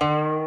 [0.00, 0.41] Música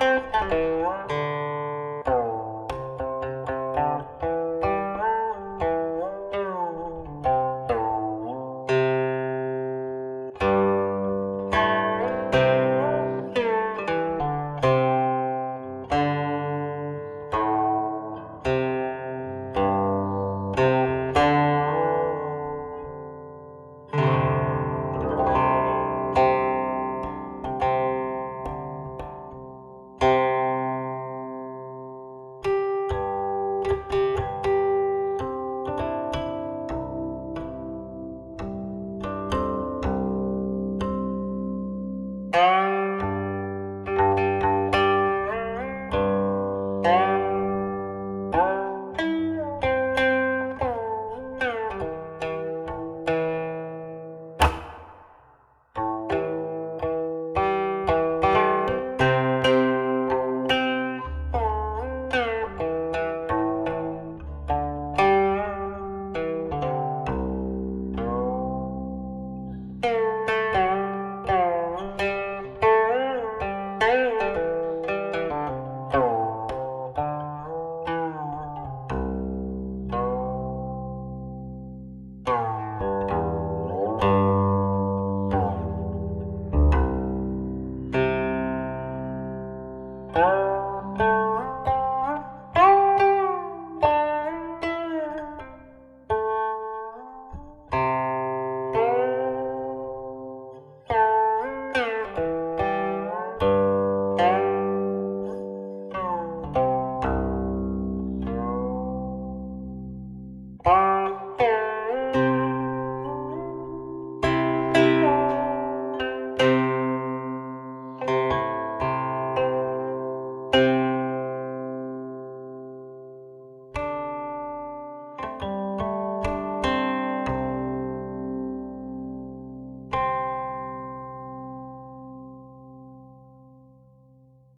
[0.00, 0.79] Música